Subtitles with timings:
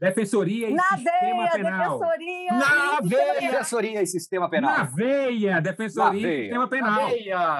[0.00, 1.98] Defensoria e Na Sistema veia, Penal.
[1.98, 2.52] defensoria.
[2.52, 3.40] Na e veia.
[3.50, 4.70] Defensoria e Sistema Penal.
[4.78, 5.60] Na veia!
[5.60, 6.42] Defensoria Na e veia.
[6.42, 6.94] Sistema Penal.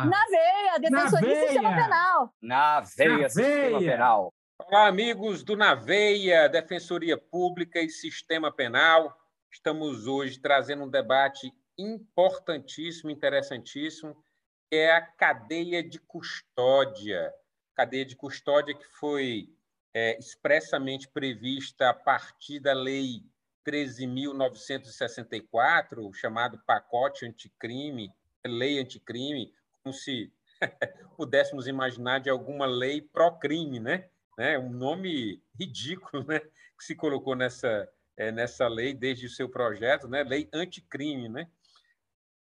[0.07, 1.83] Na veia, defensoria e sistema veia.
[1.85, 2.35] penal.
[2.41, 3.93] Na veia, Na Sistema veia.
[3.93, 4.35] Penal.
[4.59, 9.15] Olá, amigos do Naveia, Defensoria Pública e Sistema Penal.
[9.51, 14.15] Estamos hoje trazendo um debate importantíssimo, interessantíssimo,
[14.71, 17.33] que é a cadeia de custódia.
[17.75, 19.49] Cadeia de custódia que foi
[19.95, 23.23] é, expressamente prevista a partir da Lei
[23.67, 28.13] 13.964, o chamado pacote anticrime,
[28.45, 30.33] lei anticrime, como se
[31.17, 34.09] pudéssemos imaginar de alguma lei pró-crime, né?
[34.39, 34.57] né?
[34.59, 36.39] Um nome ridículo, né?
[36.41, 40.23] Que se colocou nessa eh, nessa lei desde o seu projeto, né?
[40.23, 41.49] Lei anticrime, né?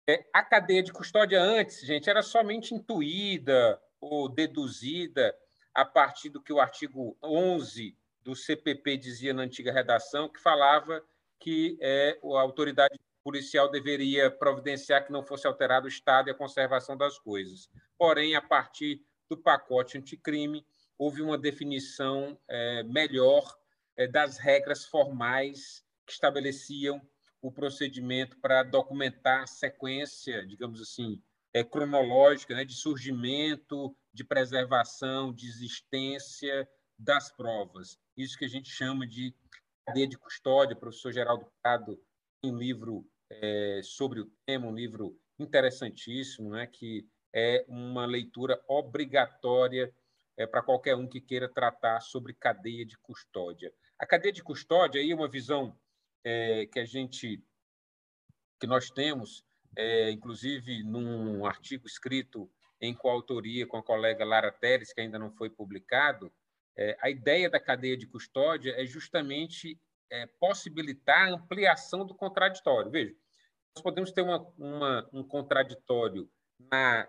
[0.08, 5.32] É, a cadeia de custódia antes, gente, era somente intuída ou deduzida
[5.74, 11.02] a partir do que o artigo 11 do CPP dizia na antiga redação, que falava
[11.40, 16.34] que é, a autoridade policial deveria providenciar que não fosse alterado o estado e a
[16.34, 17.68] conservação das coisas.
[17.96, 20.66] Porém, a partir do pacote anticrime,
[20.98, 23.56] houve uma definição eh, melhor
[23.96, 27.00] eh, das regras formais que estabeleciam
[27.40, 31.20] o procedimento para documentar a sequência, digamos assim,
[31.52, 36.68] eh, cronológica né, de surgimento, de preservação, de existência
[36.98, 37.98] das provas.
[38.16, 39.34] Isso que a gente chama de
[39.86, 40.76] cadeia de custódia.
[40.76, 41.98] O professor Geraldo Prado
[42.40, 48.62] tem um livro eh, sobre o tema, um livro interessantíssimo, né, que é uma leitura
[48.68, 49.92] obrigatória
[50.36, 53.72] é, para qualquer um que queira tratar sobre cadeia de custódia.
[53.98, 55.78] A cadeia de custódia aí é uma visão
[56.24, 57.42] é, que a gente
[58.60, 59.44] que nós temos,
[59.76, 62.50] é, inclusive num artigo escrito
[62.82, 66.32] em coautoria com a colega Lara Teres, que ainda não foi publicado,
[66.76, 72.90] é, a ideia da cadeia de custódia é justamente é, possibilitar a ampliação do contraditório.
[72.90, 73.14] Veja,
[73.74, 76.28] nós podemos ter uma, uma, um contraditório
[76.58, 77.08] na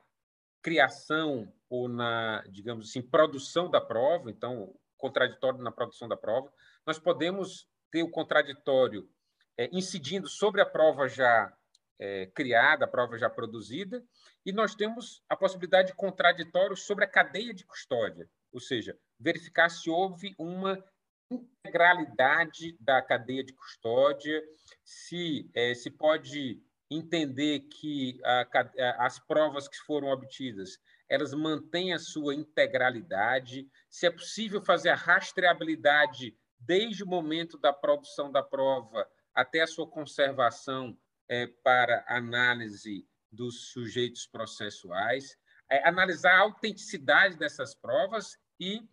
[0.61, 6.53] criação ou na, digamos assim, produção da prova, então, contraditório na produção da prova.
[6.85, 9.09] Nós podemos ter o contraditório
[9.57, 11.51] é, incidindo sobre a prova já
[11.99, 14.03] é, criada, a prova já produzida,
[14.45, 19.69] e nós temos a possibilidade de contraditório sobre a cadeia de custódia, ou seja, verificar
[19.69, 20.83] se houve uma
[21.31, 24.43] integralidade da cadeia de custódia,
[24.83, 30.77] se é, se pode entender que a, a, as provas que foram obtidas
[31.09, 37.73] elas mantêm a sua integralidade, se é possível fazer a rastreabilidade desde o momento da
[37.73, 40.97] produção da prova até a sua conservação
[41.29, 45.37] é, para análise dos sujeitos processuais,
[45.69, 48.87] é, analisar a autenticidade dessas provas e,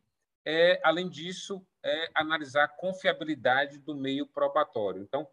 [0.44, 5.02] é, além disso, é, analisar a confiabilidade do meio probatório.
[5.02, 5.28] Então,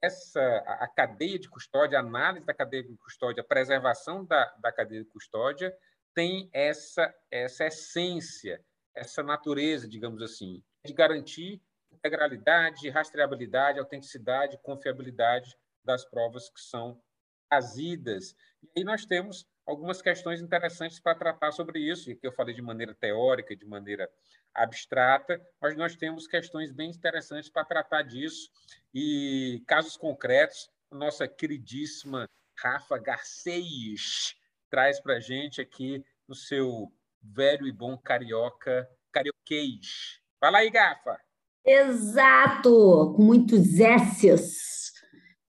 [0.00, 4.70] essa a cadeia de custódia, a análise da cadeia de custódia, a preservação da, da
[4.70, 5.74] cadeia de custódia
[6.14, 8.62] tem essa essa essência,
[8.94, 17.00] essa natureza, digamos assim, de garantir integralidade, rastreabilidade, autenticidade, confiabilidade das provas que são
[17.48, 18.34] trazidas.
[18.62, 22.54] E aí nós temos algumas questões interessantes para tratar sobre isso, e que eu falei
[22.54, 24.10] de maneira teórica, de maneira
[24.54, 28.50] abstrata, mas nós temos questões bem interessantes para tratar disso
[28.94, 30.70] e casos concretos.
[30.90, 34.34] Nossa queridíssima Rafa Garcês
[34.70, 40.20] traz para a gente aqui no seu velho e bom carioca, carioquês.
[40.40, 41.20] Fala aí, Gafa!
[41.64, 44.75] Exato, com muitos S's.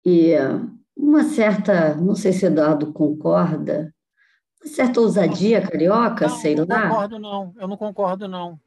[0.09, 0.31] E
[0.95, 3.93] uma certa, não sei se Eduardo concorda,
[4.63, 6.87] uma certa ousadia carioca, Não, sei não lá.
[6.87, 7.53] concordo, não.
[7.59, 8.57] Eu não concordo, não.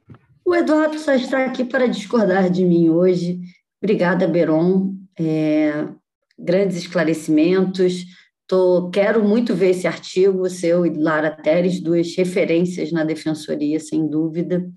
[0.45, 3.41] O Eduardo só está aqui para discordar de mim hoje.
[3.83, 4.95] Obrigada, Beron.
[5.19, 5.89] É,
[6.39, 8.05] grandes esclarecimentos.
[8.47, 14.07] Tô, quero muito ver esse artigo, seu e Lara Teres, duas referências na defensoria, sem
[14.07, 14.69] dúvida.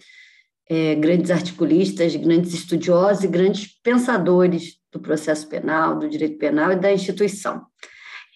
[0.70, 6.76] É, grandes articulistas, grandes estudiosos e grandes pensadores do processo penal, do direito penal e
[6.78, 7.66] da instituição.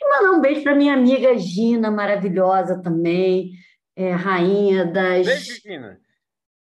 [0.01, 3.51] E mandar um beijo para minha amiga Gina, maravilhosa também,
[3.95, 5.99] é, rainha das, Beijo, Gina!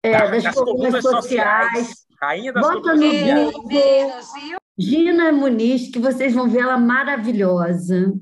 [0.02, 1.70] é, Da- das, das colunas sociais.
[1.70, 1.94] sociais.
[2.20, 3.52] Rainha das Bota colunas no sociais.
[3.52, 8.12] Google Gina Muniz, que vocês vão ver ela maravilhosa,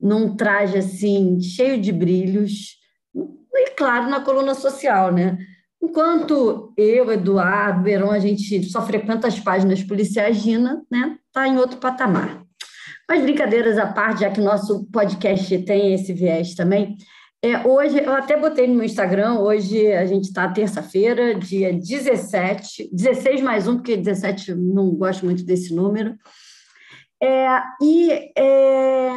[0.00, 2.76] num traje assim, cheio de brilhos,
[3.14, 5.36] e claro, na coluna social, né?
[5.82, 11.16] Enquanto eu, Eduardo, Beron, a gente só frequenta as páginas policiais, Gina, né?
[11.32, 12.42] Tá em outro patamar.
[13.08, 16.96] Mas brincadeiras à parte, já que nosso podcast tem esse viés também,
[17.42, 22.90] é, hoje, eu até botei no meu Instagram, hoje a gente está terça-feira, dia 17,
[22.92, 26.16] 16 mais um, porque 17 não gosto muito desse número.
[27.22, 27.46] É,
[27.80, 29.10] e é,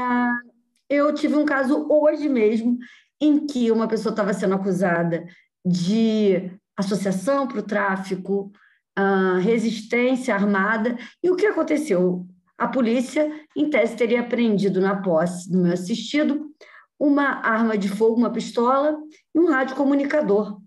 [0.90, 2.78] eu tive um caso hoje mesmo
[3.20, 5.26] em que uma pessoa estava sendo acusada
[5.66, 8.52] de associação para o tráfico,
[8.98, 12.26] uh, resistência armada, e o que aconteceu?
[12.58, 16.50] A polícia, em tese, teria apreendido na posse do meu assistido
[17.00, 18.98] uma arma de fogo, uma pistola
[19.34, 20.60] e um radiocomunicador.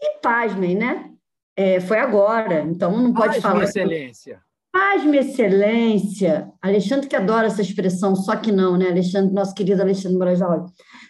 [0.00, 1.10] E pasmem, né?
[1.56, 3.60] É, foi agora, então não pode falar.
[3.60, 4.40] Pasme, excelência.
[4.72, 6.52] Pasme, excelência.
[6.62, 8.88] Alexandre que adora essa expressão, só que não, né?
[8.88, 10.40] Alexandre, nosso querido Alexandre Moraes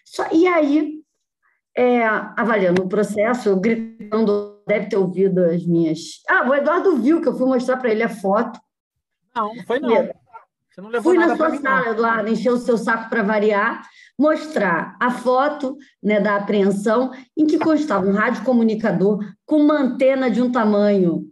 [0.04, 1.03] Só E aí,
[1.76, 2.04] é,
[2.36, 6.22] avaliando o processo, gritando, deve ter ouvido as minhas.
[6.28, 8.58] Ah, o Eduardo viu que eu fui mostrar para ele a foto.
[9.34, 10.08] Não, não foi não.
[10.70, 11.92] Você não levou Fui nada na sua mim, sala, não.
[11.92, 13.82] Eduardo, encher o seu saco para variar,
[14.18, 20.42] mostrar a foto né, da apreensão em que constava um radiocomunicador com uma antena de
[20.42, 21.24] um tamanho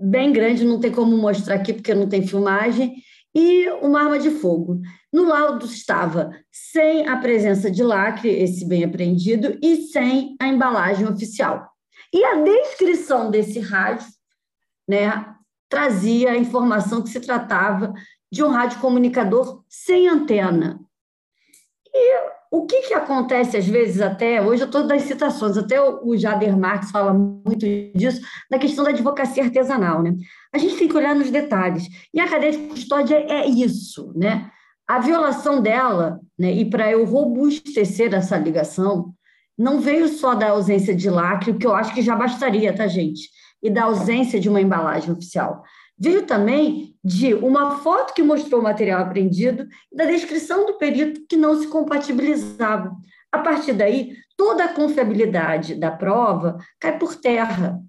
[0.00, 2.94] bem grande, não tem como mostrar aqui porque não tem filmagem,
[3.34, 4.80] e uma arma de fogo.
[5.12, 11.06] No laudo estava sem a presença de lacre, esse bem apreendido, e sem a embalagem
[11.06, 11.68] oficial.
[12.12, 14.06] E a descrição desse rádio
[14.88, 15.34] né,
[15.68, 17.92] trazia a informação que se tratava
[18.30, 20.80] de um radiocomunicador sem antena.
[21.92, 26.16] E o que, que acontece às vezes até, hoje eu estou das citações, até o
[26.16, 27.58] Jader Marx fala muito
[27.94, 30.02] disso, da questão da advocacia artesanal.
[30.02, 30.14] Né?
[30.52, 31.86] A gente tem que olhar nos detalhes.
[32.12, 34.12] E a cadeia de custódia é isso.
[34.16, 34.50] Né?
[34.86, 39.12] A violação dela, né, e para eu robustecer essa ligação,
[39.56, 42.86] não veio só da ausência de lacre, o que eu acho que já bastaria, tá,
[42.86, 43.28] gente?
[43.62, 45.64] E da ausência de uma embalagem oficial
[45.98, 51.24] veio também de uma foto que mostrou o material apreendido e da descrição do perito
[51.28, 52.96] que não se compatibilizavam.
[53.30, 57.80] A partir daí, toda a confiabilidade da prova cai por terra.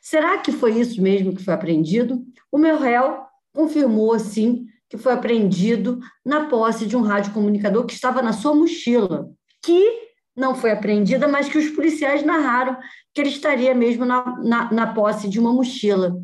[0.00, 2.24] Será que foi isso mesmo que foi apreendido?
[2.50, 3.18] O meu réu
[3.54, 9.28] confirmou, sim, que foi apreendido na posse de um radiocomunicador que estava na sua mochila,
[9.62, 12.76] que não foi apreendida, mas que os policiais narraram
[13.12, 16.16] que ele estaria mesmo na, na, na posse de uma mochila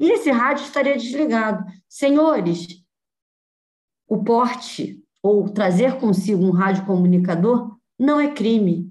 [0.00, 1.64] e esse rádio estaria desligado.
[1.86, 2.82] Senhores,
[4.08, 8.90] o porte ou trazer consigo um rádio comunicador não é crime.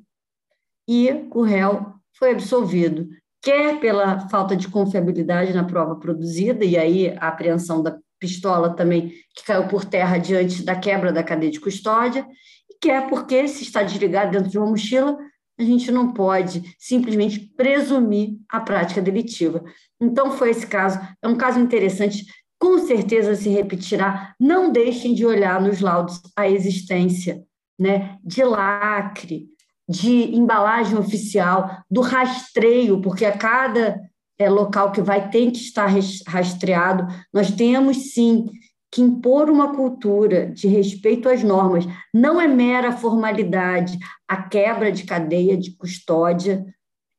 [0.88, 3.10] E o réu foi absolvido,
[3.42, 9.10] quer pela falta de confiabilidade na prova produzida, e aí a apreensão da pistola também,
[9.36, 12.28] que caiu por terra diante da quebra da cadeia de custódia,
[12.70, 15.18] e quer porque, se está desligado dentro de uma mochila,
[15.60, 19.64] a gente não pode simplesmente presumir a prática delitiva.
[20.00, 21.00] Então, foi esse caso.
[21.22, 22.26] É um caso interessante,
[22.58, 24.34] com certeza se repetirá.
[24.40, 27.44] Não deixem de olhar nos laudos a existência
[27.78, 29.48] né, de lacre,
[29.88, 34.00] de embalagem oficial, do rastreio, porque a cada
[34.38, 35.92] é, local que vai tem que estar
[36.28, 37.06] rastreado.
[37.34, 38.46] Nós temos sim
[38.92, 45.04] que impor uma cultura de respeito às normas não é mera formalidade, a quebra de
[45.04, 46.66] cadeia de custódia,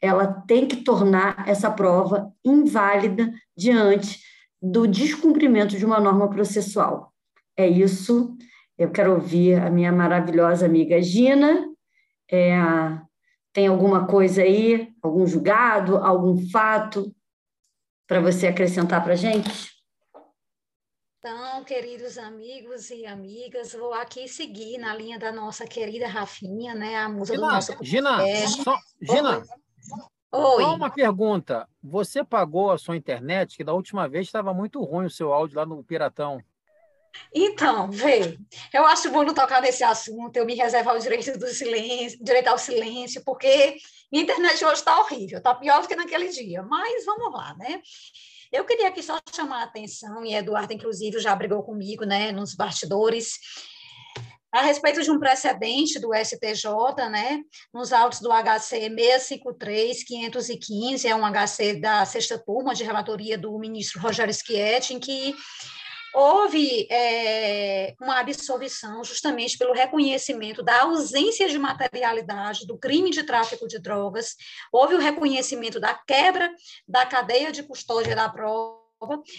[0.01, 4.19] ela tem que tornar essa prova inválida diante
[4.61, 7.13] do descumprimento de uma norma processual.
[7.57, 8.37] É isso.
[8.77, 11.67] Eu quero ouvir a minha maravilhosa amiga Gina.
[12.31, 12.59] É,
[13.53, 17.15] tem alguma coisa aí, algum julgado, algum fato
[18.07, 19.80] para você acrescentar para a gente?
[21.23, 26.97] Então, queridos amigos e amigas, vou aqui seguir na linha da nossa querida Rafinha, né,
[26.97, 28.19] a musa Gina, do nosso Gina,
[28.65, 29.43] só, Gina,
[30.33, 30.63] Oi.
[30.65, 31.69] só uma pergunta.
[31.83, 35.59] Você pagou a sua internet, que da última vez estava muito ruim o seu áudio
[35.59, 36.43] lá no Piratão.
[37.35, 38.39] Então, vê,
[38.73, 42.49] eu acho bom não tocar nesse assunto, eu me reservar o direito do silêncio, direito
[42.49, 43.77] ao silêncio, porque
[44.11, 47.83] minha internet hoje está horrível, está pior do que naquele dia, mas vamos lá, né?
[48.53, 52.55] Eu queria aqui só chamar a atenção, e Eduardo, inclusive, já brigou comigo né, nos
[52.55, 53.35] bastidores,
[54.53, 57.41] a respeito de um precedente do STJ, né,
[57.73, 64.01] nos autos do HC 653-515, é um HC da sexta turma de relatoria do ministro
[64.01, 65.37] Rogério Schietti, em que
[66.15, 73.69] houve é, uma absolvição justamente pelo reconhecimento da ausência de materialidade do crime de tráfico
[73.69, 74.37] de drogas,
[74.73, 76.51] houve o reconhecimento da quebra
[76.87, 78.80] da cadeia de custódia da prova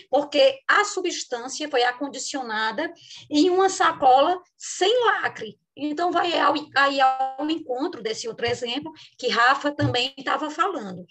[0.09, 2.91] porque a substância foi acondicionada
[3.29, 5.59] em uma sacola sem lacre.
[5.75, 11.05] Então, vai ao, aí ao encontro desse outro exemplo que Rafa também estava falando.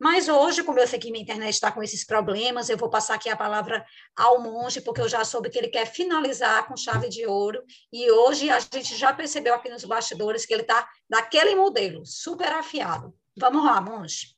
[0.00, 3.14] Mas hoje, como eu sei que minha internet está com esses problemas, eu vou passar
[3.14, 3.84] aqui a palavra
[4.16, 7.62] ao monge, porque eu já soube que ele quer finalizar com chave de ouro.
[7.92, 12.52] E hoje a gente já percebeu aqui nos bastidores que ele está daquele modelo, super
[12.52, 13.14] afiado.
[13.36, 14.35] Vamos lá, monge.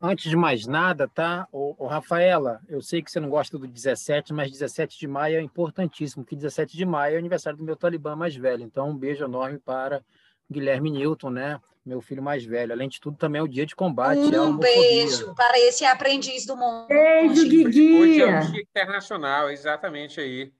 [0.00, 1.46] Antes de mais nada, tá?
[1.52, 5.42] Ô, Rafaela, eu sei que você não gosta do 17, mas 17 de maio é
[5.42, 8.62] importantíssimo, porque 17 de maio é aniversário do meu Talibã mais velho.
[8.62, 10.02] Então, um beijo enorme para
[10.50, 11.60] Guilherme Newton, né?
[11.84, 12.72] Meu filho mais velho.
[12.72, 14.20] Além de tudo, também é o dia de combate.
[14.20, 16.86] Um beijo para esse aprendiz do mundo.
[16.88, 18.00] Beijo, Guigui!
[18.00, 20.50] Hoje é o Dia Internacional, exatamente aí.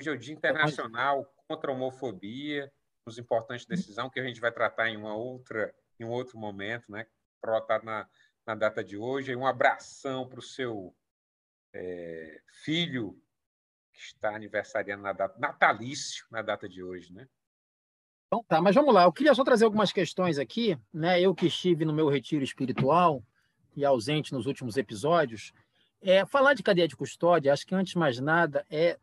[0.00, 2.72] Hoje é o Dia Internacional contra a Homofobia,
[3.04, 6.90] os importantes decisão que a gente vai tratar em uma outra, em um outro momento,
[6.90, 7.04] né?
[7.42, 8.06] Para na
[8.46, 9.34] na data de hoje.
[9.34, 10.94] Um abração para o seu
[11.72, 13.20] é, filho,
[13.92, 17.28] que está aniversariando na data, natalício na data de hoje, né?
[18.26, 19.04] Então tá, mas vamos lá.
[19.04, 21.20] Eu queria só trazer algumas questões aqui, né?
[21.20, 23.24] Eu que estive no meu retiro espiritual
[23.76, 25.52] e ausente nos últimos episódios,
[26.00, 28.98] é, falar de cadeia de custódia, acho que antes de mais nada é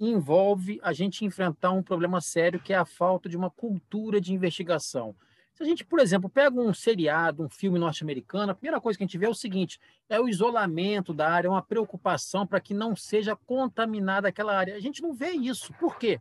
[0.00, 4.32] envolve a gente enfrentar um problema sério que é a falta de uma cultura de
[4.32, 5.14] investigação.
[5.58, 9.02] Se a gente, por exemplo, pega um seriado, um filme norte-americano, a primeira coisa que
[9.02, 12.72] a gente vê é o seguinte: é o isolamento da área, uma preocupação para que
[12.72, 14.76] não seja contaminada aquela área.
[14.76, 15.72] A gente não vê isso.
[15.72, 16.20] Por quê?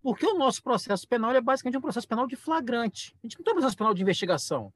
[0.00, 3.16] Porque o nosso processo penal é basicamente um processo penal de flagrante.
[3.20, 4.72] A gente não tem um processo penal de investigação.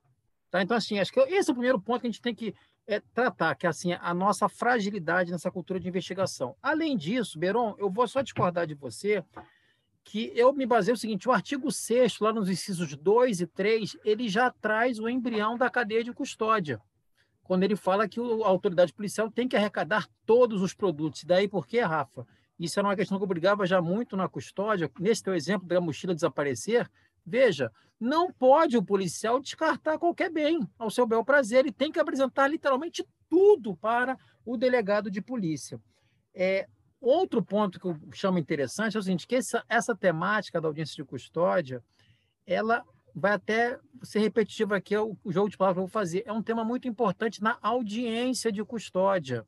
[0.50, 0.61] Tá?
[0.61, 2.52] Então, assim, acho que esse é o primeiro ponto que a gente tem que
[2.88, 6.56] é, tratar, que é assim, a nossa fragilidade nessa cultura de investigação.
[6.61, 9.25] Além disso, Beron, eu vou só discordar de você
[10.04, 13.97] que eu me baseio no seguinte, o artigo 6 lá nos incisos 2 e 3,
[14.04, 16.80] ele já traz o embrião da cadeia de custódia,
[17.42, 21.23] quando ele fala que a autoridade policial tem que arrecadar todos os produtos.
[21.23, 22.26] E daí por quê, Rafa?
[22.59, 24.90] Isso era uma questão que obrigava já muito na custódia.
[24.99, 26.88] Nesse teu exemplo da mochila desaparecer,
[27.25, 31.61] veja, não pode o policial descartar qualquer bem ao seu bel prazer.
[31.61, 35.80] Ele tem que apresentar literalmente tudo para o delegado de polícia.
[36.35, 36.68] É,
[37.02, 40.94] Outro ponto que eu chamo interessante é o seguinte, que essa, essa temática da audiência
[40.94, 41.82] de custódia,
[42.47, 45.92] ela vai até ser repetitiva aqui, é o, o jogo de palavras que eu vou
[45.92, 46.23] fazer.
[46.25, 49.44] É um tema muito importante na audiência de custódia.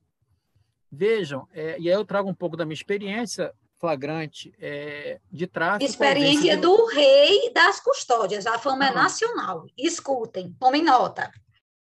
[0.90, 5.88] Vejam, é, e aí eu trago um pouco da minha experiência flagrante é, de tráfico.
[5.88, 9.64] Experiência do rei das custódias, a fama é nacional.
[9.78, 11.30] Escutem, tomem nota.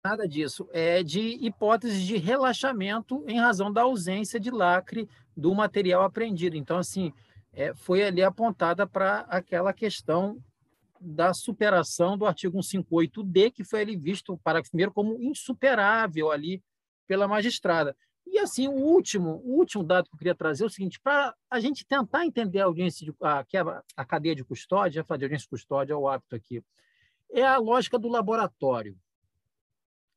[0.07, 0.69] Nada disso.
[0.73, 6.57] É de hipótese de relaxamento em razão da ausência de lacre do material apreendido.
[6.57, 7.13] Então, assim,
[7.53, 10.41] é, foi ali apontada para aquela questão
[11.01, 16.63] da superação do artigo 158D, que foi ali visto, o parágrafo primeiro, como insuperável ali
[17.09, 17.97] pela magistrada.
[18.25, 21.35] E, assim, o último, o último dado que eu queria trazer é o seguinte, para
[21.51, 25.19] a gente tentar entender a audiência, de, a, é a cadeia de custódia, já falei
[25.19, 26.63] de audiência de custódia, é o hábito aqui,
[27.29, 28.97] é a lógica do laboratório,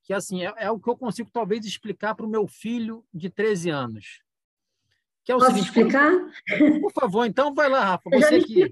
[0.09, 3.29] que, assim, é, é o que eu consigo, talvez, explicar para o meu filho de
[3.29, 4.23] 13 anos.
[5.23, 6.11] Que é o Posso seguinte, explicar?
[6.81, 8.09] Por favor, então vai lá, Rafa.
[8.09, 8.71] Você aqui.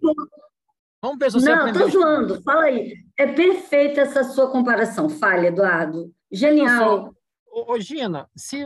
[0.99, 2.41] Vamos ver se você Não, estou zoando.
[2.41, 3.05] Fala aí.
[3.15, 5.09] É perfeita essa sua comparação.
[5.09, 6.11] Fale, Eduardo.
[6.31, 7.13] Genial.
[7.51, 8.65] Ô, ô, Gina, se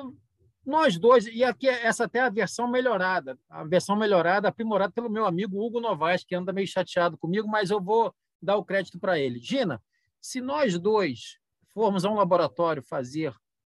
[0.65, 4.93] nós dois, e aqui é essa até é a versão melhorada, a versão melhorada, aprimorada
[4.93, 8.63] pelo meu amigo Hugo Novaes, que anda meio chateado comigo, mas eu vou dar o
[8.63, 9.39] crédito para ele.
[9.39, 9.83] Gina,
[10.21, 11.40] se nós dois
[11.73, 13.33] formos a um laboratório fazer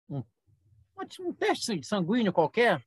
[0.08, 0.22] um,
[1.20, 2.84] um teste sanguíneo qualquer,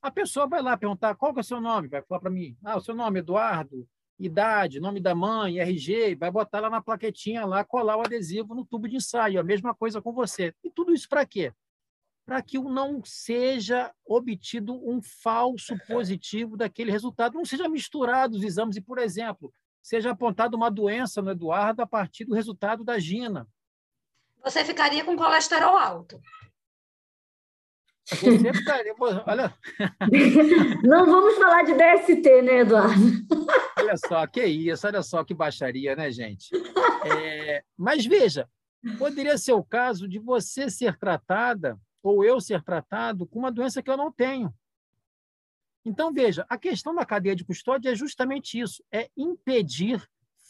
[0.00, 2.56] a pessoa vai lá perguntar qual que é o seu nome, vai falar para mim,
[2.64, 3.88] ah, o seu nome é Eduardo,
[4.18, 8.64] idade, nome da mãe, RG, vai botar lá na plaquetinha lá, colar o adesivo no
[8.64, 10.54] tubo de ensaio, a mesma coisa com você.
[10.62, 11.52] E tudo isso para quê?
[12.24, 18.76] Para que não seja obtido um falso positivo daquele resultado, não seja misturado os exames
[18.76, 19.52] e, por exemplo,
[19.82, 23.48] seja apontada uma doença no Eduardo a partir do resultado da Gina.
[24.42, 26.20] Você ficaria com colesterol alto.
[28.04, 29.54] Você ficaria, olha.
[30.82, 33.00] Não vamos falar de DST, né, Eduardo?
[33.78, 36.50] Olha só, que isso, olha só que baixaria, né, gente?
[37.06, 38.48] É, mas veja,
[38.98, 43.82] poderia ser o caso de você ser tratada, ou eu ser tratado, com uma doença
[43.82, 44.52] que eu não tenho.
[45.84, 50.04] Então, veja, a questão da cadeia de custódia é justamente isso: é impedir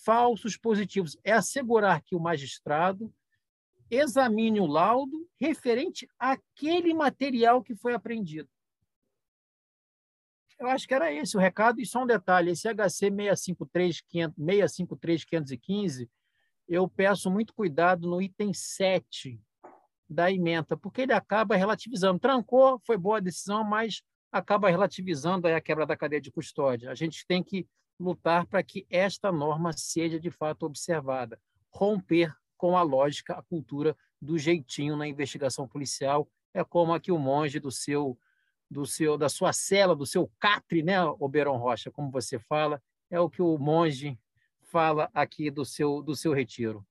[0.04, 3.12] falsos positivos, é assegurar que o magistrado
[3.92, 8.48] examine o laudo referente àquele material que foi apreendido.
[10.58, 11.78] Eu acho que era esse o recado.
[11.80, 16.08] E só um detalhe: esse HC 653.515,
[16.66, 19.38] eu peço muito cuidado no item 7
[20.08, 22.18] da emenda, porque ele acaba relativizando.
[22.18, 26.90] Trancou, foi boa a decisão, mas acaba relativizando a quebra da cadeia de custódia.
[26.90, 27.66] A gente tem que
[28.00, 31.38] lutar para que esta norma seja de fato observada,
[31.70, 36.28] romper com a lógica, a cultura do jeitinho na investigação policial.
[36.54, 38.16] É como aqui o monge do seu,
[38.70, 43.18] do seu, da sua cela, do seu catre, né, Oberon Rocha, como você fala, é
[43.18, 44.16] o que o monge
[44.60, 46.86] fala aqui do seu, do seu retiro.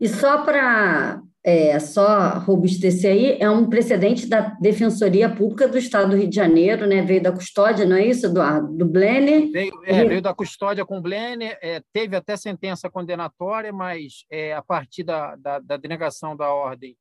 [0.00, 6.10] E só para é, só robustecer aí, é um precedente da Defensoria Pública do Estado
[6.10, 7.00] do Rio de Janeiro, né?
[7.00, 8.76] Veio da custódia, não é isso, Eduardo?
[8.76, 9.50] Do Blenner.
[9.50, 14.52] Veio, é, veio da custódia com o Blenner, é, teve até sentença condenatória, mas é,
[14.52, 16.96] a partir da, da, da, denegação da ordem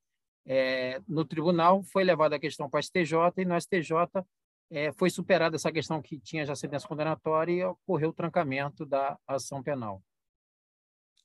[0.47, 3.91] é, no tribunal foi levada a questão para o STJ e no STJ
[4.71, 9.17] é, foi superada essa questão que tinha já sentença condenatória e ocorreu o trancamento da
[9.27, 10.01] ação penal.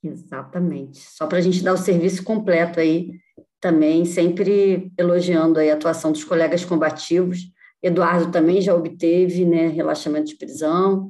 [0.03, 0.99] Exatamente.
[0.99, 3.13] Só para a gente dar o serviço completo aí,
[3.61, 7.53] também sempre elogiando a atuação dos colegas combativos.
[7.83, 11.09] Eduardo também já obteve né, relaxamento de prisão,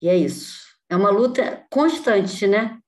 [0.00, 0.60] e é isso.
[0.88, 2.80] É uma luta constante, né?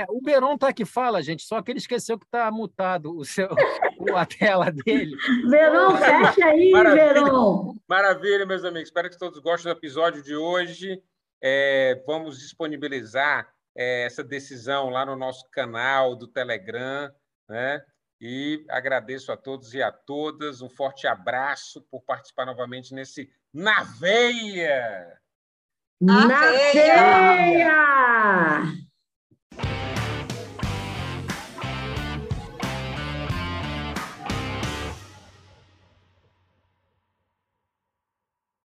[0.00, 3.22] É, o Beron tá que fala, gente, só que ele esqueceu que está mutado o
[3.22, 3.48] seu,
[4.16, 5.14] a tela dele.
[5.50, 7.14] Beron, fecha aí, Maravilha.
[7.14, 7.74] Beron.
[7.86, 8.88] Maravilha, meus amigos.
[8.88, 11.02] Espero que todos gostem do episódio de hoje.
[11.42, 17.10] É, vamos disponibilizar é, essa decisão lá no nosso canal do Telegram,
[17.48, 17.82] né?
[18.20, 20.60] E agradeço a todos e a todas.
[20.60, 25.18] Um forte abraço por participar novamente nesse Na Veia!
[25.98, 27.70] Na Veia!